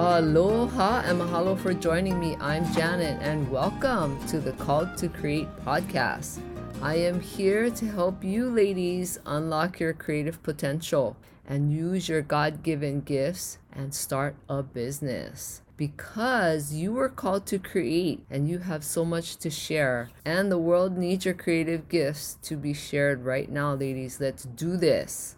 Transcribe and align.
Aloha 0.00 1.02
and 1.06 1.20
mahalo 1.20 1.58
for 1.58 1.74
joining 1.74 2.20
me. 2.20 2.36
I'm 2.38 2.72
Janet 2.72 3.20
and 3.20 3.50
welcome 3.50 4.24
to 4.28 4.38
the 4.38 4.52
Called 4.52 4.96
to 4.98 5.08
Create 5.08 5.48
podcast. 5.66 6.38
I 6.80 6.94
am 6.94 7.18
here 7.18 7.68
to 7.68 7.84
help 7.84 8.22
you 8.22 8.48
ladies 8.48 9.18
unlock 9.26 9.80
your 9.80 9.92
creative 9.92 10.40
potential 10.44 11.16
and 11.48 11.72
use 11.72 12.08
your 12.08 12.22
God 12.22 12.62
given 12.62 13.00
gifts 13.00 13.58
and 13.72 13.92
start 13.92 14.36
a 14.48 14.62
business. 14.62 15.62
Because 15.76 16.72
you 16.72 16.92
were 16.92 17.08
called 17.08 17.44
to 17.46 17.58
create 17.58 18.24
and 18.30 18.48
you 18.48 18.58
have 18.58 18.84
so 18.84 19.04
much 19.04 19.36
to 19.38 19.50
share, 19.50 20.10
and 20.24 20.48
the 20.48 20.58
world 20.58 20.96
needs 20.96 21.24
your 21.24 21.34
creative 21.34 21.88
gifts 21.88 22.38
to 22.42 22.56
be 22.56 22.72
shared 22.72 23.24
right 23.24 23.50
now, 23.50 23.74
ladies. 23.74 24.20
Let's 24.20 24.44
do 24.44 24.76
this. 24.76 25.34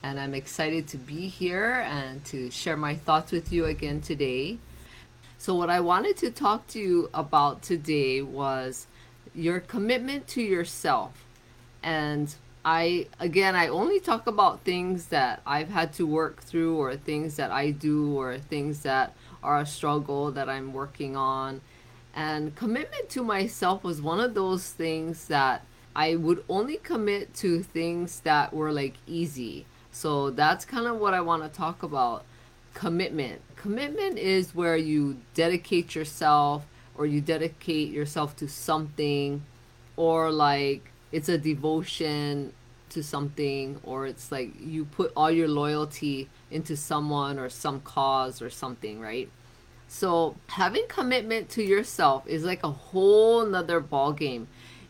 And 0.00 0.20
I'm 0.20 0.32
excited 0.32 0.86
to 0.88 0.96
be 0.96 1.26
here 1.26 1.84
and 1.90 2.24
to 2.26 2.52
share 2.52 2.76
my 2.76 2.94
thoughts 2.94 3.32
with 3.32 3.52
you 3.52 3.64
again 3.64 4.00
today. 4.00 4.58
So, 5.38 5.56
what 5.56 5.70
I 5.70 5.80
wanted 5.80 6.16
to 6.18 6.30
talk 6.30 6.68
to 6.68 6.78
you 6.78 7.10
about 7.12 7.62
today 7.62 8.22
was 8.22 8.86
your 9.34 9.58
commitment 9.58 10.28
to 10.28 10.40
yourself. 10.40 11.24
And 11.82 12.32
I, 12.64 13.08
again, 13.18 13.56
I 13.56 13.66
only 13.66 13.98
talk 13.98 14.28
about 14.28 14.60
things 14.60 15.06
that 15.06 15.42
I've 15.44 15.70
had 15.70 15.92
to 15.94 16.06
work 16.06 16.42
through, 16.42 16.76
or 16.76 16.94
things 16.94 17.34
that 17.34 17.50
I 17.50 17.72
do, 17.72 18.16
or 18.16 18.38
things 18.38 18.82
that 18.84 19.14
are 19.42 19.58
a 19.58 19.66
struggle 19.66 20.30
that 20.30 20.48
I'm 20.48 20.72
working 20.72 21.16
on. 21.16 21.60
And 22.14 22.54
commitment 22.54 23.08
to 23.10 23.24
myself 23.24 23.82
was 23.82 24.00
one 24.00 24.20
of 24.20 24.34
those 24.34 24.70
things 24.70 25.26
that 25.26 25.64
I 25.96 26.14
would 26.14 26.44
only 26.48 26.76
commit 26.76 27.34
to 27.34 27.64
things 27.64 28.20
that 28.20 28.54
were 28.54 28.70
like 28.70 28.94
easy 29.04 29.66
so 29.90 30.30
that's 30.30 30.64
kind 30.64 30.86
of 30.86 30.98
what 30.98 31.14
I 31.14 31.20
want 31.20 31.42
to 31.42 31.48
talk 31.48 31.82
about 31.82 32.24
commitment. 32.74 33.40
Commitment 33.56 34.18
is 34.18 34.54
where 34.54 34.76
you 34.76 35.18
dedicate 35.34 35.94
yourself 35.94 36.66
or 36.96 37.06
you 37.06 37.20
dedicate 37.20 37.90
yourself 37.90 38.36
to 38.36 38.48
something 38.48 39.42
or 39.96 40.30
like 40.30 40.92
it's 41.10 41.28
a 41.28 41.38
devotion 41.38 42.52
to 42.90 43.02
something 43.02 43.80
or 43.82 44.06
it's 44.06 44.30
like 44.30 44.52
you 44.60 44.84
put 44.84 45.12
all 45.16 45.30
your 45.30 45.48
loyalty 45.48 46.28
into 46.50 46.76
someone 46.76 47.38
or 47.38 47.48
some 47.48 47.80
cause 47.80 48.40
or 48.40 48.50
something, 48.50 49.00
right? 49.00 49.28
So 49.88 50.36
having 50.48 50.84
commitment 50.88 51.48
to 51.50 51.62
yourself 51.62 52.26
is 52.26 52.44
like 52.44 52.62
a 52.62 52.70
whole 52.70 53.46
nother 53.46 53.80
ball 53.80 54.12
game. 54.12 54.48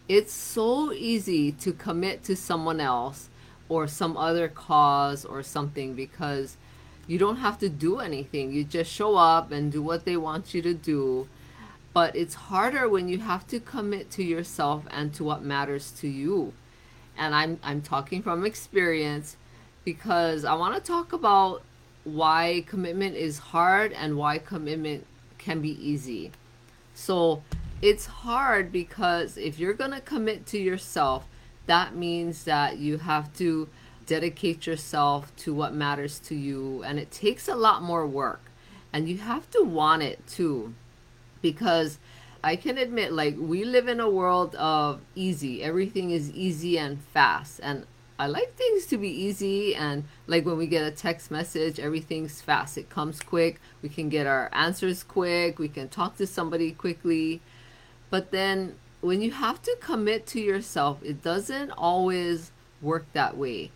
It's 0.08 0.32
so 0.32 0.92
easy 0.92 1.52
to 1.52 1.72
commit 1.72 2.24
to 2.24 2.36
someone 2.36 2.80
else 2.80 3.27
or 3.68 3.86
some 3.86 4.16
other 4.16 4.48
cause 4.48 5.24
or 5.24 5.42
something 5.42 5.94
because 5.94 6.56
you 7.06 7.18
don't 7.18 7.36
have 7.36 7.58
to 7.58 7.68
do 7.68 7.98
anything. 7.98 8.52
You 8.52 8.64
just 8.64 8.92
show 8.92 9.16
up 9.16 9.50
and 9.50 9.72
do 9.72 9.82
what 9.82 10.04
they 10.04 10.16
want 10.16 10.54
you 10.54 10.62
to 10.62 10.74
do. 10.74 11.28
But 11.94 12.14
it's 12.14 12.34
harder 12.34 12.88
when 12.88 13.08
you 13.08 13.18
have 13.18 13.46
to 13.48 13.60
commit 13.60 14.10
to 14.12 14.22
yourself 14.22 14.84
and 14.90 15.12
to 15.14 15.24
what 15.24 15.42
matters 15.42 15.90
to 15.92 16.08
you. 16.08 16.52
And 17.16 17.34
I'm 17.34 17.58
I'm 17.62 17.82
talking 17.82 18.22
from 18.22 18.44
experience 18.44 19.36
because 19.84 20.44
I 20.44 20.54
want 20.54 20.76
to 20.76 20.80
talk 20.80 21.12
about 21.12 21.62
why 22.04 22.64
commitment 22.66 23.16
is 23.16 23.38
hard 23.38 23.92
and 23.92 24.16
why 24.16 24.38
commitment 24.38 25.06
can 25.38 25.60
be 25.60 25.70
easy. 25.84 26.30
So, 26.94 27.42
it's 27.80 28.06
hard 28.06 28.72
because 28.72 29.38
if 29.38 29.58
you're 29.58 29.72
going 29.72 29.92
to 29.92 30.00
commit 30.00 30.46
to 30.46 30.58
yourself, 30.58 31.26
that 31.68 31.94
means 31.94 32.44
that 32.44 32.78
you 32.78 32.98
have 32.98 33.32
to 33.36 33.68
dedicate 34.06 34.66
yourself 34.66 35.36
to 35.36 35.52
what 35.54 35.74
matters 35.74 36.18
to 36.18 36.34
you 36.34 36.82
and 36.82 36.98
it 36.98 37.10
takes 37.10 37.46
a 37.46 37.54
lot 37.54 37.82
more 37.82 38.06
work. 38.06 38.40
And 38.92 39.06
you 39.06 39.18
have 39.18 39.50
to 39.50 39.62
want 39.62 40.02
it 40.02 40.26
too 40.26 40.74
because 41.42 41.98
I 42.42 42.56
can 42.56 42.78
admit 42.78 43.12
like 43.12 43.36
we 43.38 43.64
live 43.64 43.86
in 43.86 44.00
a 44.00 44.08
world 44.08 44.54
of 44.54 45.02
easy. 45.14 45.62
Everything 45.62 46.10
is 46.10 46.30
easy 46.30 46.78
and 46.78 46.98
fast. 46.98 47.60
And 47.62 47.86
I 48.18 48.28
like 48.28 48.54
things 48.54 48.86
to 48.86 48.96
be 48.96 49.10
easy 49.10 49.74
and 49.74 50.04
like 50.26 50.46
when 50.46 50.56
we 50.56 50.66
get 50.66 50.84
a 50.84 50.90
text 50.90 51.30
message 51.30 51.78
everything's 51.78 52.40
fast. 52.40 52.78
It 52.78 52.88
comes 52.88 53.20
quick. 53.20 53.60
We 53.82 53.90
can 53.90 54.08
get 54.08 54.26
our 54.26 54.48
answers 54.54 55.02
quick. 55.02 55.58
We 55.58 55.68
can 55.68 55.90
talk 55.90 56.16
to 56.16 56.26
somebody 56.26 56.72
quickly. 56.72 57.42
But 58.08 58.30
then 58.30 58.76
when 59.00 59.22
you 59.22 59.30
have 59.30 59.62
to 59.62 59.76
commit 59.80 60.26
to 60.26 60.40
yourself, 60.40 61.02
it 61.02 61.22
doesn't 61.22 61.70
always 61.72 62.50
work 62.82 63.06
that 63.12 63.36
way. 63.36 63.70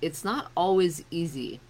It's 0.00 0.24
not 0.24 0.50
always 0.56 1.04
easy, 1.10 1.60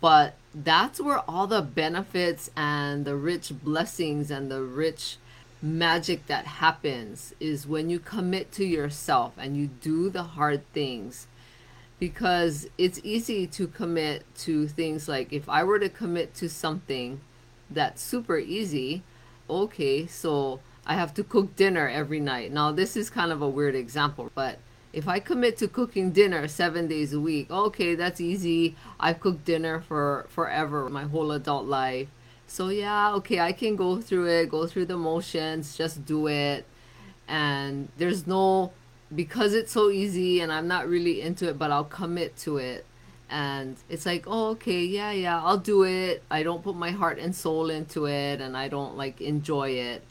but 0.00 0.34
that's 0.54 1.00
where 1.00 1.20
all 1.28 1.46
the 1.46 1.62
benefits 1.62 2.50
and 2.56 3.04
the 3.04 3.16
rich 3.16 3.52
blessings 3.62 4.30
and 4.30 4.50
the 4.50 4.62
rich 4.62 5.16
magic 5.60 6.26
that 6.26 6.46
happens 6.46 7.34
is 7.40 7.66
when 7.66 7.90
you 7.90 7.98
commit 7.98 8.52
to 8.52 8.64
yourself 8.64 9.32
and 9.36 9.56
you 9.56 9.66
do 9.66 10.08
the 10.08 10.22
hard 10.22 10.70
things 10.72 11.26
because 11.98 12.68
it's 12.78 13.00
easy 13.02 13.46
to 13.46 13.66
commit 13.66 14.24
to 14.36 14.68
things 14.68 15.08
like 15.08 15.32
if 15.32 15.48
I 15.48 15.64
were 15.64 15.80
to 15.80 15.88
commit 15.88 16.34
to 16.34 16.48
something 16.48 17.20
that's 17.68 18.00
super 18.00 18.38
easy, 18.38 19.02
okay, 19.50 20.06
so 20.06 20.60
I 20.88 20.94
have 20.94 21.12
to 21.14 21.22
cook 21.22 21.54
dinner 21.54 21.86
every 21.86 22.18
night. 22.18 22.50
Now, 22.50 22.72
this 22.72 22.96
is 22.96 23.10
kind 23.10 23.30
of 23.30 23.42
a 23.42 23.48
weird 23.48 23.74
example, 23.74 24.30
but 24.34 24.58
if 24.90 25.06
I 25.06 25.18
commit 25.20 25.58
to 25.58 25.68
cooking 25.68 26.12
dinner 26.12 26.48
seven 26.48 26.88
days 26.88 27.12
a 27.12 27.20
week, 27.20 27.50
okay, 27.50 27.94
that's 27.94 28.22
easy. 28.22 28.74
I've 28.98 29.20
cooked 29.20 29.44
dinner 29.44 29.82
for 29.82 30.26
forever, 30.30 30.88
my 30.88 31.04
whole 31.04 31.30
adult 31.30 31.66
life. 31.66 32.08
So, 32.46 32.70
yeah, 32.70 33.12
okay, 33.16 33.38
I 33.38 33.52
can 33.52 33.76
go 33.76 34.00
through 34.00 34.28
it, 34.28 34.48
go 34.48 34.66
through 34.66 34.86
the 34.86 34.96
motions, 34.96 35.76
just 35.76 36.06
do 36.06 36.26
it. 36.26 36.64
And 37.28 37.90
there's 37.98 38.26
no, 38.26 38.72
because 39.14 39.52
it's 39.52 39.72
so 39.72 39.90
easy 39.90 40.40
and 40.40 40.50
I'm 40.50 40.66
not 40.66 40.88
really 40.88 41.20
into 41.20 41.50
it, 41.50 41.58
but 41.58 41.70
I'll 41.70 41.84
commit 41.84 42.38
to 42.38 42.56
it. 42.56 42.86
And 43.28 43.76
it's 43.90 44.06
like, 44.06 44.24
oh, 44.26 44.52
okay, 44.52 44.82
yeah, 44.82 45.10
yeah, 45.10 45.42
I'll 45.44 45.58
do 45.58 45.82
it. 45.82 46.22
I 46.30 46.42
don't 46.42 46.64
put 46.64 46.76
my 46.76 46.92
heart 46.92 47.18
and 47.18 47.36
soul 47.36 47.68
into 47.68 48.06
it 48.06 48.40
and 48.40 48.56
I 48.56 48.68
don't 48.68 48.96
like 48.96 49.20
enjoy 49.20 49.72
it 49.72 50.02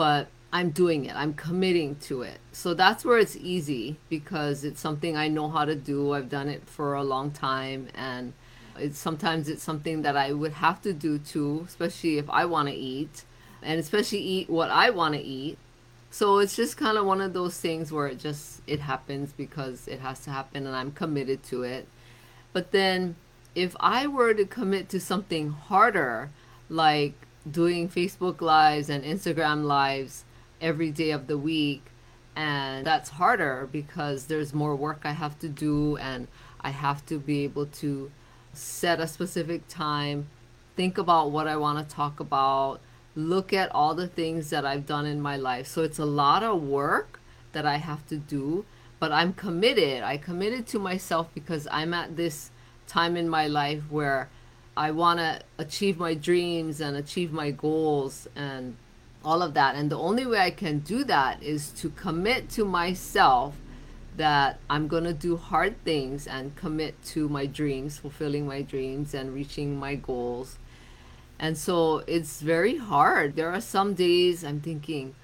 but 0.00 0.28
I'm 0.50 0.70
doing 0.70 1.04
it. 1.04 1.14
I'm 1.14 1.34
committing 1.34 1.96
to 2.08 2.22
it. 2.22 2.38
So 2.52 2.72
that's 2.72 3.04
where 3.04 3.18
it's 3.18 3.36
easy 3.36 3.98
because 4.08 4.64
it's 4.64 4.80
something 4.80 5.14
I 5.14 5.28
know 5.28 5.50
how 5.50 5.66
to 5.66 5.74
do. 5.74 6.14
I've 6.14 6.30
done 6.30 6.48
it 6.48 6.66
for 6.66 6.94
a 6.94 7.04
long 7.04 7.32
time 7.32 7.88
and 7.94 8.32
it's 8.78 8.98
sometimes 8.98 9.46
it's 9.46 9.62
something 9.62 10.00
that 10.00 10.16
I 10.16 10.32
would 10.32 10.52
have 10.52 10.80
to 10.84 10.94
do 10.94 11.18
too, 11.18 11.66
especially 11.68 12.16
if 12.16 12.30
I 12.30 12.46
want 12.46 12.70
to 12.70 12.74
eat 12.74 13.24
and 13.60 13.78
especially 13.78 14.20
eat 14.20 14.48
what 14.48 14.70
I 14.70 14.88
want 14.88 15.16
to 15.16 15.20
eat. 15.20 15.58
So 16.10 16.38
it's 16.38 16.56
just 16.56 16.78
kind 16.78 16.96
of 16.96 17.04
one 17.04 17.20
of 17.20 17.34
those 17.34 17.60
things 17.60 17.92
where 17.92 18.06
it 18.06 18.18
just 18.18 18.62
it 18.66 18.80
happens 18.80 19.34
because 19.34 19.86
it 19.86 20.00
has 20.00 20.20
to 20.20 20.30
happen 20.30 20.66
and 20.66 20.74
I'm 20.74 20.92
committed 20.92 21.42
to 21.50 21.62
it. 21.62 21.86
But 22.54 22.72
then 22.72 23.16
if 23.54 23.76
I 23.78 24.06
were 24.06 24.32
to 24.32 24.46
commit 24.46 24.88
to 24.88 24.98
something 24.98 25.50
harder 25.50 26.30
like 26.70 27.26
doing 27.48 27.88
Facebook 27.88 28.40
lives 28.40 28.90
and 28.90 29.04
Instagram 29.04 29.64
lives 29.64 30.24
every 30.60 30.90
day 30.90 31.10
of 31.10 31.26
the 31.26 31.38
week. 31.38 31.84
And 32.36 32.86
that's 32.86 33.10
harder 33.10 33.68
because 33.70 34.26
there's 34.26 34.54
more 34.54 34.76
work 34.76 35.00
I 35.04 35.12
have 35.12 35.38
to 35.40 35.48
do 35.48 35.96
and 35.96 36.28
I 36.60 36.70
have 36.70 37.04
to 37.06 37.18
be 37.18 37.44
able 37.44 37.66
to 37.66 38.10
set 38.52 39.00
a 39.00 39.06
specific 39.06 39.66
time, 39.68 40.28
think 40.76 40.98
about 40.98 41.30
what 41.30 41.46
I 41.46 41.56
want 41.56 41.86
to 41.86 41.94
talk 41.94 42.20
about, 42.20 42.80
look 43.14 43.52
at 43.52 43.72
all 43.74 43.94
the 43.94 44.06
things 44.06 44.50
that 44.50 44.64
I've 44.64 44.86
done 44.86 45.06
in 45.06 45.20
my 45.20 45.36
life. 45.36 45.66
So 45.66 45.82
it's 45.82 45.98
a 45.98 46.04
lot 46.04 46.42
of 46.42 46.62
work 46.62 47.20
that 47.52 47.66
I 47.66 47.76
have 47.76 48.06
to 48.08 48.16
do, 48.16 48.64
but 48.98 49.12
I'm 49.12 49.32
committed. 49.32 50.02
I 50.02 50.16
committed 50.16 50.66
to 50.68 50.78
myself 50.78 51.28
because 51.34 51.66
I'm 51.70 51.94
at 51.94 52.16
this 52.16 52.50
time 52.86 53.16
in 53.16 53.28
my 53.28 53.46
life 53.46 53.82
where 53.90 54.28
I 54.80 54.92
want 54.92 55.18
to 55.18 55.42
achieve 55.58 55.98
my 55.98 56.14
dreams 56.14 56.80
and 56.80 56.96
achieve 56.96 57.32
my 57.34 57.50
goals 57.50 58.26
and 58.34 58.76
all 59.22 59.42
of 59.42 59.52
that. 59.52 59.74
And 59.74 59.90
the 59.90 59.98
only 59.98 60.24
way 60.24 60.38
I 60.40 60.50
can 60.50 60.78
do 60.78 61.04
that 61.04 61.42
is 61.42 61.68
to 61.80 61.90
commit 61.90 62.48
to 62.56 62.64
myself 62.64 63.56
that 64.16 64.58
I'm 64.70 64.88
going 64.88 65.04
to 65.04 65.12
do 65.12 65.36
hard 65.36 65.84
things 65.84 66.26
and 66.26 66.56
commit 66.56 66.94
to 67.12 67.28
my 67.28 67.44
dreams, 67.44 67.98
fulfilling 67.98 68.46
my 68.46 68.62
dreams 68.62 69.12
and 69.12 69.34
reaching 69.34 69.78
my 69.78 69.96
goals. 69.96 70.56
And 71.38 71.58
so 71.58 71.98
it's 72.06 72.40
very 72.40 72.78
hard. 72.78 73.36
There 73.36 73.52
are 73.52 73.60
some 73.60 73.92
days 73.92 74.42
I'm 74.42 74.62
thinking, 74.62 75.14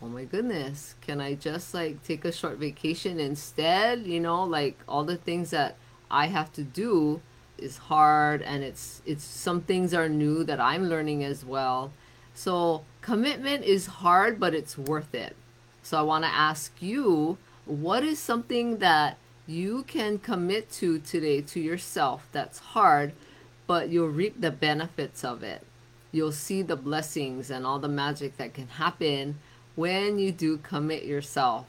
oh 0.00 0.08
my 0.08 0.24
goodness, 0.24 0.94
can 1.02 1.20
I 1.20 1.34
just 1.34 1.74
like 1.74 2.02
take 2.02 2.24
a 2.24 2.32
short 2.32 2.56
vacation 2.56 3.20
instead? 3.20 4.06
You 4.06 4.20
know, 4.20 4.42
like 4.42 4.78
all 4.88 5.04
the 5.04 5.18
things 5.18 5.50
that 5.50 5.76
I 6.10 6.28
have 6.28 6.50
to 6.54 6.62
do 6.62 7.20
is 7.62 7.78
hard 7.78 8.42
and 8.42 8.62
it's 8.64 9.02
it's 9.06 9.24
some 9.24 9.60
things 9.62 9.94
are 9.94 10.08
new 10.08 10.44
that 10.44 10.60
I'm 10.60 10.88
learning 10.88 11.24
as 11.24 11.44
well. 11.44 11.92
So 12.34 12.82
commitment 13.00 13.64
is 13.64 13.86
hard 13.86 14.38
but 14.40 14.54
it's 14.54 14.76
worth 14.76 15.14
it. 15.14 15.36
So 15.82 15.98
I 15.98 16.02
want 16.02 16.24
to 16.24 16.30
ask 16.30 16.72
you 16.80 17.38
what 17.64 18.02
is 18.04 18.18
something 18.18 18.78
that 18.78 19.16
you 19.46 19.84
can 19.84 20.18
commit 20.18 20.70
to 20.80 20.98
today 20.98 21.40
to 21.42 21.60
yourself 21.60 22.26
that's 22.32 22.58
hard 22.74 23.12
but 23.66 23.88
you'll 23.88 24.08
reap 24.08 24.40
the 24.40 24.50
benefits 24.50 25.24
of 25.24 25.42
it. 25.42 25.62
you'll 26.12 26.32
see 26.32 26.62
the 26.62 26.76
blessings 26.76 27.50
and 27.50 27.66
all 27.66 27.78
the 27.78 27.88
magic 27.88 28.36
that 28.36 28.52
can 28.54 28.68
happen 28.68 29.38
when 29.74 30.18
you 30.18 30.30
do 30.30 30.58
commit 30.58 31.04
yourself. 31.04 31.66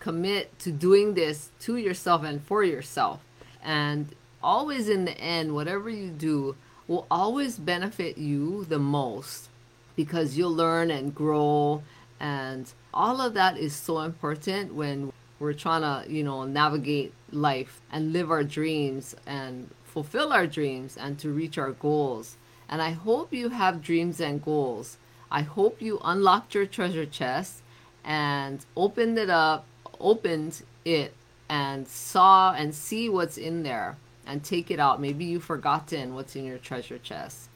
Commit 0.00 0.58
to 0.58 0.72
doing 0.72 1.14
this 1.14 1.50
to 1.60 1.76
yourself 1.76 2.24
and 2.24 2.42
for 2.42 2.64
yourself. 2.64 3.20
And 3.62 4.08
always 4.42 4.88
in 4.88 5.04
the 5.04 5.18
end, 5.18 5.54
whatever 5.54 5.88
you 5.88 6.10
do 6.10 6.56
will 6.88 7.06
always 7.10 7.58
benefit 7.58 8.18
you 8.18 8.64
the 8.64 8.78
most 8.78 9.48
because 9.96 10.36
you'll 10.36 10.54
learn 10.54 10.90
and 10.90 11.14
grow. 11.14 11.82
And 12.20 12.72
all 12.92 13.20
of 13.20 13.34
that 13.34 13.56
is 13.56 13.74
so 13.74 14.00
important 14.00 14.74
when 14.74 15.12
we're 15.38 15.52
trying 15.52 15.82
to, 15.82 16.10
you 16.10 16.22
know, 16.22 16.44
navigate 16.44 17.12
life 17.30 17.80
and 17.90 18.12
live 18.12 18.30
our 18.30 18.44
dreams 18.44 19.14
and 19.26 19.70
fulfill 19.84 20.32
our 20.32 20.46
dreams 20.46 20.96
and 20.96 21.18
to 21.18 21.30
reach 21.30 21.58
our 21.58 21.72
goals. 21.72 22.36
And 22.68 22.80
I 22.80 22.90
hope 22.90 23.32
you 23.32 23.50
have 23.50 23.82
dreams 23.82 24.20
and 24.20 24.42
goals. 24.42 24.96
I 25.30 25.42
hope 25.42 25.82
you 25.82 26.00
unlocked 26.04 26.54
your 26.54 26.66
treasure 26.66 27.06
chest 27.06 27.62
and 28.04 28.64
opened 28.76 29.18
it 29.18 29.30
up, 29.30 29.66
opened 30.00 30.62
it 30.84 31.14
and 31.48 31.86
saw 31.86 32.52
and 32.52 32.74
see 32.74 33.08
what's 33.08 33.36
in 33.36 33.62
there 33.62 33.96
and 34.26 34.42
take 34.42 34.70
it 34.70 34.78
out. 34.78 35.00
Maybe 35.00 35.24
you've 35.24 35.44
forgotten 35.44 36.14
what's 36.14 36.36
in 36.36 36.44
your 36.44 36.58
treasure 36.58 36.98
chest. 36.98 37.48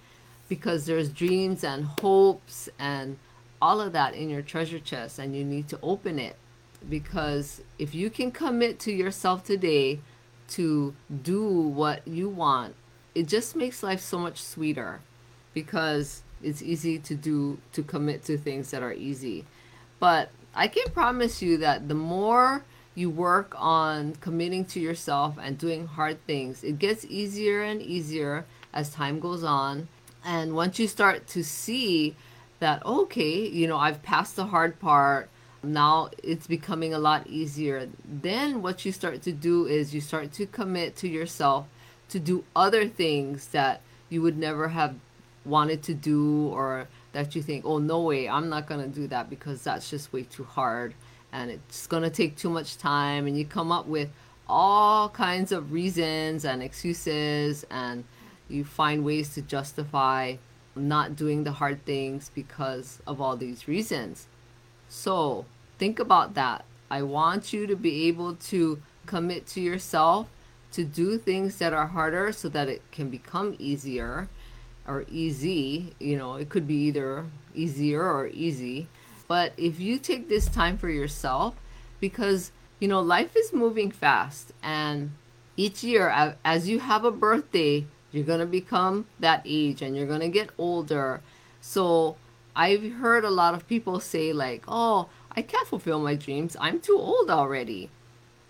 Because 0.48 0.86
there's 0.86 1.08
dreams 1.08 1.64
and 1.64 1.84
hopes 2.00 2.68
and 2.78 3.18
all 3.60 3.80
of 3.80 3.92
that 3.92 4.14
in 4.14 4.30
your 4.30 4.42
treasure 4.42 4.78
chest 4.78 5.18
and 5.18 5.34
you 5.34 5.44
need 5.44 5.68
to 5.68 5.78
open 5.82 6.18
it. 6.18 6.36
Because 6.88 7.62
if 7.78 7.94
you 7.94 8.10
can 8.10 8.30
commit 8.30 8.78
to 8.80 8.92
yourself 8.92 9.44
today 9.44 10.00
to 10.48 10.94
do 11.22 11.50
what 11.50 12.06
you 12.06 12.28
want 12.28 12.76
it 13.16 13.26
just 13.26 13.56
makes 13.56 13.82
life 13.82 14.00
so 14.00 14.18
much 14.18 14.42
sweeter. 14.42 15.00
Because 15.54 16.22
it's 16.42 16.62
easy 16.62 16.98
to 16.98 17.14
do 17.14 17.58
to 17.72 17.82
commit 17.82 18.22
to 18.24 18.36
things 18.36 18.70
that 18.70 18.82
are 18.82 18.92
easy. 18.92 19.44
But 19.98 20.30
i 20.54 20.68
can 20.68 20.90
promise 20.92 21.42
you 21.42 21.58
that 21.58 21.86
the 21.88 21.94
more 21.94 22.64
you 22.96 23.08
work 23.08 23.54
on 23.56 24.16
committing 24.16 24.64
to 24.64 24.80
yourself 24.80 25.36
and 25.40 25.56
doing 25.56 25.86
hard 25.86 26.26
things. 26.26 26.64
It 26.64 26.80
gets 26.80 27.04
easier 27.04 27.62
and 27.62 27.80
easier 27.80 28.44
as 28.72 28.90
time 28.90 29.20
goes 29.20 29.44
on. 29.44 29.86
And 30.24 30.56
once 30.56 30.80
you 30.80 30.88
start 30.88 31.28
to 31.28 31.44
see 31.44 32.16
that 32.58 32.84
okay 32.86 33.46
you 33.46 33.66
know 33.66 33.76
i've 33.76 34.02
passed 34.02 34.36
the 34.36 34.46
hard 34.46 34.78
part 34.80 35.28
now 35.62 36.08
it's 36.22 36.46
becoming 36.46 36.94
a 36.94 36.98
lot 36.98 37.26
easier 37.26 37.88
then 38.04 38.62
what 38.62 38.84
you 38.84 38.92
start 38.92 39.22
to 39.22 39.32
do 39.32 39.66
is 39.66 39.94
you 39.94 40.00
start 40.00 40.32
to 40.32 40.46
commit 40.46 40.96
to 40.96 41.08
yourself 41.08 41.66
to 42.08 42.18
do 42.18 42.44
other 42.54 42.86
things 42.88 43.48
that 43.48 43.80
you 44.08 44.22
would 44.22 44.38
never 44.38 44.68
have 44.68 44.94
wanted 45.44 45.82
to 45.82 45.94
do 45.94 46.48
or 46.48 46.88
that 47.12 47.34
you 47.34 47.42
think 47.42 47.64
oh 47.64 47.78
no 47.78 48.00
way 48.00 48.28
i'm 48.28 48.48
not 48.48 48.66
going 48.66 48.80
to 48.80 49.00
do 49.00 49.06
that 49.06 49.28
because 49.28 49.62
that's 49.62 49.90
just 49.90 50.12
way 50.12 50.22
too 50.22 50.44
hard 50.44 50.94
and 51.36 51.50
it's 51.50 51.86
going 51.86 52.02
to 52.02 52.10
take 52.10 52.36
too 52.36 52.50
much 52.50 52.78
time 52.78 53.26
and 53.26 53.38
you 53.38 53.44
come 53.44 53.70
up 53.70 53.86
with 53.86 54.08
all 54.48 55.08
kinds 55.08 55.52
of 55.52 55.72
reasons 55.72 56.44
and 56.44 56.62
excuses 56.62 57.64
and 57.70 58.04
you 58.48 58.64
find 58.64 59.04
ways 59.04 59.34
to 59.34 59.42
justify 59.42 60.36
not 60.74 61.16
doing 61.16 61.44
the 61.44 61.52
hard 61.52 61.84
things 61.84 62.30
because 62.34 63.00
of 63.06 63.20
all 63.20 63.36
these 63.36 63.68
reasons 63.68 64.26
so 64.88 65.44
think 65.78 65.98
about 65.98 66.34
that. 66.34 66.64
I 66.90 67.02
want 67.02 67.52
you 67.52 67.66
to 67.66 67.76
be 67.76 68.06
able 68.08 68.34
to 68.34 68.80
commit 69.06 69.46
to 69.48 69.60
yourself 69.60 70.28
to 70.72 70.84
do 70.84 71.18
things 71.18 71.58
that 71.58 71.72
are 71.72 71.86
harder 71.86 72.32
so 72.32 72.48
that 72.50 72.68
it 72.68 72.82
can 72.92 73.10
become 73.10 73.56
easier 73.58 74.28
or 74.86 75.04
easy. 75.10 75.94
You 75.98 76.16
know, 76.16 76.34
it 76.34 76.48
could 76.48 76.66
be 76.66 76.76
either 76.76 77.26
easier 77.54 78.02
or 78.02 78.28
easy. 78.28 78.88
But 79.28 79.52
if 79.56 79.80
you 79.80 79.98
take 79.98 80.28
this 80.28 80.46
time 80.46 80.78
for 80.78 80.88
yourself, 80.88 81.54
because, 82.00 82.52
you 82.78 82.88
know, 82.88 83.00
life 83.00 83.36
is 83.36 83.52
moving 83.52 83.90
fast 83.90 84.52
and 84.62 85.12
each 85.56 85.82
year, 85.82 86.36
as 86.44 86.68
you 86.68 86.80
have 86.80 87.04
a 87.04 87.10
birthday, 87.10 87.86
you're 88.12 88.24
to 88.40 88.46
become 88.46 89.06
that 89.18 89.42
age 89.44 89.82
and 89.82 89.96
you're 89.96 90.06
to 90.20 90.28
get 90.28 90.50
older. 90.58 91.22
So 91.60 92.16
I've 92.54 92.92
heard 92.94 93.24
a 93.24 93.30
lot 93.30 93.54
of 93.54 93.66
people 93.66 94.00
say, 94.00 94.32
like, 94.32 94.64
oh, 94.68 95.08
I 95.32 95.42
can't 95.42 95.66
fulfill 95.66 95.98
my 95.98 96.14
dreams. 96.14 96.56
I'm 96.60 96.80
too 96.80 96.98
old 96.98 97.30
already. 97.30 97.90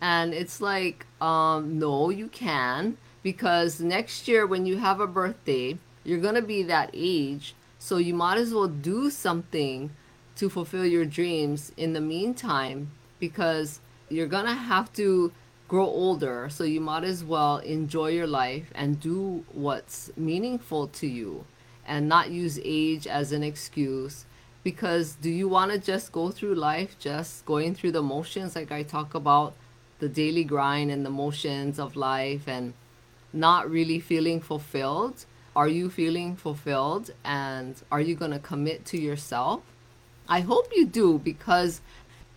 And 0.00 0.34
it's 0.34 0.60
like, 0.60 1.06
um, 1.20 1.78
no, 1.78 2.10
you 2.10 2.28
can. 2.28 2.98
Because 3.22 3.80
next 3.80 4.28
year, 4.28 4.46
when 4.46 4.66
you 4.66 4.76
have 4.78 5.00
a 5.00 5.06
birthday, 5.06 5.78
you're 6.04 6.20
to 6.36 6.42
be 6.42 6.62
that 6.64 6.90
age. 6.92 7.54
So 7.78 7.96
you 7.96 8.14
might 8.14 8.38
as 8.38 8.52
well 8.52 8.68
do 8.68 9.10
something 9.10 9.90
to 10.36 10.48
fulfill 10.48 10.84
your 10.84 11.04
dreams 11.04 11.72
in 11.76 11.92
the 11.92 12.00
meantime. 12.00 12.90
Because 13.18 13.80
you're 14.08 14.26
going 14.26 14.46
to 14.46 14.54
have 14.54 14.92
to 14.94 15.32
grow 15.68 15.86
older. 15.86 16.48
So 16.50 16.64
you 16.64 16.80
might 16.80 17.04
as 17.04 17.24
well 17.24 17.58
enjoy 17.58 18.08
your 18.08 18.26
life 18.26 18.70
and 18.74 19.00
do 19.00 19.44
what's 19.52 20.10
meaningful 20.16 20.88
to 20.88 21.06
you 21.06 21.44
and 21.86 22.08
not 22.08 22.30
use 22.30 22.58
age 22.62 23.06
as 23.06 23.32
an 23.32 23.42
excuse 23.42 24.26
because 24.66 25.14
do 25.22 25.30
you 25.30 25.46
want 25.46 25.70
to 25.70 25.78
just 25.78 26.10
go 26.10 26.32
through 26.32 26.56
life 26.56 26.98
just 26.98 27.46
going 27.46 27.72
through 27.72 27.92
the 27.92 28.02
motions 28.02 28.56
like 28.56 28.72
I 28.72 28.82
talk 28.82 29.14
about 29.14 29.54
the 30.00 30.08
daily 30.08 30.42
grind 30.42 30.90
and 30.90 31.06
the 31.06 31.10
motions 31.10 31.78
of 31.78 31.94
life 31.94 32.48
and 32.48 32.74
not 33.32 33.70
really 33.70 34.00
feeling 34.00 34.40
fulfilled? 34.40 35.24
Are 35.54 35.68
you 35.68 35.88
feeling 35.88 36.34
fulfilled 36.34 37.12
and 37.24 37.80
are 37.92 38.00
you 38.00 38.16
going 38.16 38.32
to 38.32 38.40
commit 38.40 38.84
to 38.86 38.98
yourself? 39.00 39.62
I 40.28 40.40
hope 40.40 40.72
you 40.74 40.86
do 40.86 41.18
because 41.18 41.80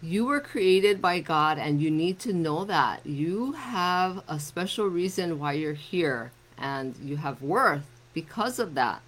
you 0.02 0.26
were 0.26 0.40
created 0.40 1.02
by 1.02 1.20
God 1.20 1.58
and 1.58 1.82
you 1.82 1.90
need 1.90 2.20
to 2.20 2.34
know 2.34 2.64
that. 2.66 3.06
You 3.06 3.54
have 3.54 4.24
a 4.28 4.40
special 4.40 4.88
reason 4.88 5.40
why 5.40 5.54
you're 5.54 5.74
here 5.74 6.32
and 6.58 6.96
you 7.04 7.18
have 7.18 7.42
worth 7.42 7.86
because 8.14 8.60
of 8.60 8.76
that. 8.76 9.02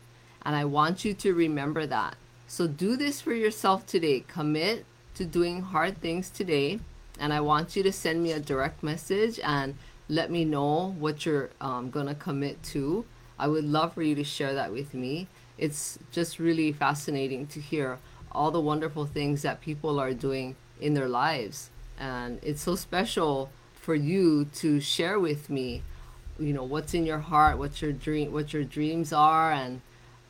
And 0.44 0.56
I 0.56 0.66
want 0.66 1.06
you 1.06 1.13
to 1.13 1.33
remember 1.33 1.86
that. 1.86 2.16
So 2.48 2.68
do 2.68 2.98
this 2.98 3.22
for 3.22 3.33
yourself 3.33 3.86
today. 3.86 4.25
Commit 4.28 4.86
to 5.13 5.25
doing 5.25 5.62
hard 5.62 6.01
things 6.01 6.30
today. 6.30 6.80
And 7.19 7.31
I 7.31 7.39
want 7.39 7.75
you 7.75 7.83
to 7.83 7.92
send 7.92 8.24
me 8.24 8.31
a 8.31 8.39
direct 8.39 8.81
message 8.81 9.39
and 9.44 9.75
let 10.10 10.31
me 10.31 10.44
know 10.44 10.95
what 10.98 11.25
you're 11.25 11.51
um, 11.62 11.92
going 11.92 12.07
to 12.07 12.16
commit 12.16 12.63
to. 12.63 13.06
I 13.38 13.47
would 13.47 13.64
love 13.64 13.94
for 13.94 14.02
you 14.02 14.16
to 14.16 14.23
share 14.23 14.56
that 14.56 14.71
with 14.71 14.95
me. 14.95 15.28
It's 15.57 16.00
just 16.11 16.40
really 16.40 16.71
fascinating 16.71 17.45
to 17.47 17.61
hear 17.61 18.00
all 18.33 18.52
the 18.52 18.61
wonderful 18.61 19.06
things 19.06 19.42
that 19.42 19.61
people 19.61 20.00
are 20.00 20.14
doing 20.14 20.56
in 20.80 20.94
their 20.94 21.09
lives. 21.09 21.69
And 22.00 22.40
it's 22.42 22.61
so 22.61 22.76
special 22.76 23.52
for 23.73 23.95
you 23.95 24.45
to 24.56 24.80
share 24.80 25.19
with 25.19 25.50
me, 25.50 25.83
you 26.40 26.54
know, 26.54 26.64
what's 26.64 26.94
in 26.94 27.06
your 27.06 27.19
heart, 27.19 27.57
what 27.57 27.81
your 27.81 27.92
dream, 27.92 28.31
what 28.31 28.54
your 28.54 28.64
dreams 28.64 29.11
are, 29.14 29.52
and 29.52 29.81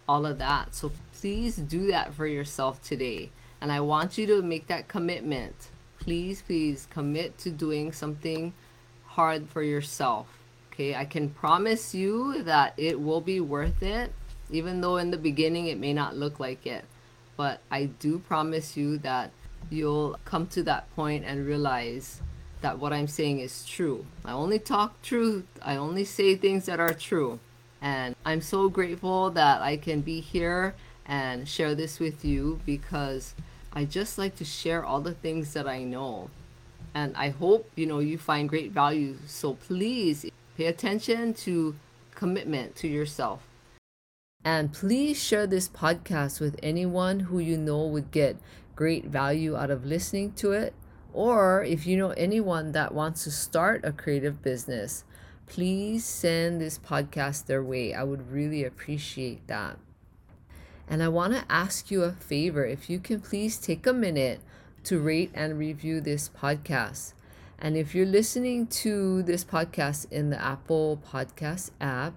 all 0.08 0.25
of 0.25 0.38
that. 0.39 0.75
So 0.75 0.91
please 1.13 1.55
do 1.55 1.88
that 1.88 2.13
for 2.13 2.27
yourself 2.27 2.81
today. 2.81 3.29
And 3.62 3.72
I 3.72 3.79
want 3.79 4.17
you 4.17 4.25
to 4.27 4.41
make 4.41 4.67
that 4.67 4.88
commitment. 4.88 5.70
Please, 6.00 6.41
please 6.41 6.88
commit 6.89 7.38
to 7.39 7.51
doing 7.51 7.91
something 7.91 8.53
hard 9.05 9.48
for 9.50 9.62
yourself. 9.62 10.27
Okay, 10.72 10.96
I 10.96 11.05
can 11.05 11.29
promise 11.29 11.93
you 11.93 12.43
that 12.43 12.74
it 12.77 13.00
will 13.00 13.22
be 13.22 13.39
worth 13.39 13.84
it, 13.84 14.13
even 14.50 14.81
though 14.81 14.98
in 14.98 15.12
the 15.12 15.17
beginning 15.17 15.67
it 15.67 15.77
may 15.77 15.93
not 15.93 16.15
look 16.15 16.39
like 16.39 16.65
it. 16.65 16.86
But 17.41 17.60
I 17.71 17.86
do 17.86 18.19
promise 18.19 18.77
you 18.77 19.00
that 19.00 19.31
you'll 19.71 20.19
come 20.25 20.45
to 20.53 20.62
that 20.62 20.95
point 20.95 21.25
and 21.25 21.43
realize 21.43 22.21
that 22.62 22.77
what 22.77 22.93
I'm 22.93 23.07
saying 23.07 23.39
is 23.39 23.65
true. 23.65 24.05
I 24.24 24.31
only 24.31 24.60
talk 24.60 25.01
truth, 25.01 25.48
I 25.60 25.75
only 25.75 26.05
say 26.05 26.36
things 26.36 26.67
that 26.67 26.79
are 26.79 26.93
true. 26.93 27.39
And 27.81 28.15
I'm 28.24 28.41
so 28.41 28.69
grateful 28.69 29.31
that 29.31 29.63
I 29.63 29.77
can 29.77 30.01
be 30.01 30.19
here 30.19 30.75
and 31.07 31.48
share 31.48 31.74
this 31.74 32.00
with 32.00 32.24
you 32.24 32.60
because 32.63 33.33
I 33.74 33.86
just 33.86 34.19
like 34.19 34.36
to 34.36 34.45
share 34.45 34.86
all 34.86 35.01
the 35.01 35.15
things 35.15 35.53
that 35.53 35.67
I 35.67 35.83
know. 35.83 36.29
And 36.93 37.17
I 37.17 37.29
hope, 37.29 37.71
you 37.75 37.88
know, 37.88 37.98
you 37.98 38.19
find 38.19 38.48
great 38.48 38.71
value. 38.71 39.17
So 39.25 39.55
please 39.55 40.27
pay 40.57 40.67
attention 40.67 41.33
to 41.45 41.75
commitment 42.13 42.75
to 42.75 42.88
yourself. 42.88 43.41
And 44.43 44.74
please 44.74 45.21
share 45.21 45.45
this 45.45 45.69
podcast 45.69 46.39
with 46.39 46.60
anyone 46.63 47.21
who 47.21 47.39
you 47.39 47.57
know 47.57 47.86
would 47.86 48.10
get 48.10 48.38
great 48.75 49.05
value 49.05 49.55
out 49.55 49.69
of 49.69 49.86
listening 49.86 50.33
to 50.33 50.51
it. 50.51 50.74
Or 51.13 51.63
if 51.63 51.86
you 51.86 51.98
know 51.98 52.12
anyone 52.12 52.71
that 52.71 52.93
wants 52.93 53.25
to 53.25 53.31
start 53.31 53.86
a 53.86 53.91
creative 53.91 54.41
business, 54.41 55.03
please 55.45 56.05
send 56.05 56.60
this 56.60 56.79
podcast 56.79 57.45
their 57.45 57.63
way. 57.63 57.93
I 57.93 58.03
would 58.03 58.31
really 58.31 58.63
appreciate 58.63 59.45
that. 59.48 59.77
And 60.88 61.03
I 61.03 61.10
want 61.10 61.33
to 61.33 61.45
ask 61.50 61.91
you 61.91 62.03
a 62.03 62.12
favor 62.12 62.65
if 62.65 62.89
you 62.89 63.00
can 63.00 63.19
please 63.19 63.57
take 63.57 63.86
a 63.86 63.93
minute 63.93 64.39
to 64.86 65.00
rate 65.00 65.31
and 65.33 65.60
review 65.60 66.01
this 66.01 66.29
podcast. 66.29 67.13
And 67.60 67.77
if 67.77 67.93
you're 67.93 68.07
listening 68.07 68.65
to 68.67 69.21
this 69.21 69.43
podcast 69.43 70.12
in 70.12 70.31
the 70.31 70.43
Apple 70.43 71.00
Podcast 71.07 71.69
app, 71.79 72.13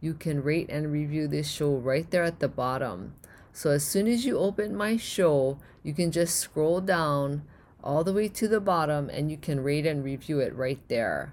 you 0.00 0.14
can 0.14 0.42
rate 0.42 0.68
and 0.70 0.92
review 0.92 1.28
this 1.28 1.50
show 1.50 1.74
right 1.74 2.10
there 2.10 2.24
at 2.24 2.40
the 2.40 2.48
bottom. 2.48 3.14
So 3.52 3.70
as 3.70 3.84
soon 3.84 4.06
as 4.06 4.24
you 4.24 4.38
open 4.38 4.76
my 4.76 4.96
show, 4.96 5.58
you 5.82 5.92
can 5.92 6.12
just 6.12 6.36
scroll 6.36 6.80
down 6.80 7.42
all 7.82 8.04
the 8.04 8.12
way 8.12 8.28
to 8.28 8.48
the 8.48 8.60
bottom 8.60 9.10
and 9.10 9.30
you 9.30 9.36
can 9.36 9.62
rate 9.62 9.86
and 9.86 10.04
review 10.04 10.40
it 10.40 10.54
right 10.54 10.80
there 10.88 11.32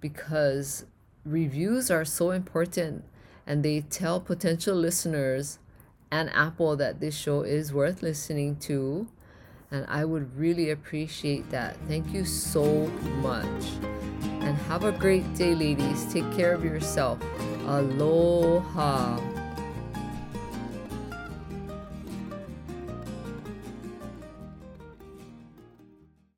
because 0.00 0.86
reviews 1.24 1.90
are 1.90 2.04
so 2.04 2.30
important 2.30 3.04
and 3.46 3.64
they 3.64 3.80
tell 3.80 4.20
potential 4.20 4.76
listeners 4.76 5.58
and 6.10 6.30
Apple 6.30 6.76
that 6.76 7.00
this 7.00 7.16
show 7.16 7.42
is 7.42 7.72
worth 7.72 8.02
listening 8.02 8.56
to. 8.56 9.08
And 9.70 9.84
I 9.88 10.04
would 10.04 10.36
really 10.36 10.70
appreciate 10.70 11.50
that. 11.50 11.76
Thank 11.88 12.12
you 12.12 12.24
so 12.24 12.86
much. 13.20 13.64
And 14.22 14.56
have 14.68 14.84
a 14.84 14.92
great 14.92 15.34
day, 15.34 15.54
ladies. 15.54 16.12
Take 16.12 16.30
care 16.36 16.52
of 16.52 16.64
yourself. 16.64 17.18
Aloha. 17.66 19.43